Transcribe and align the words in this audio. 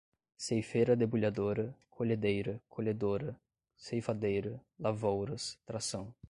ceifeira 0.35 0.95
debulhadora, 0.97 1.75
colhedeira, 1.87 2.59
colhedora, 2.67 3.39
ceifadeira, 3.77 4.59
lavouras, 4.79 5.59
tração 5.63 6.11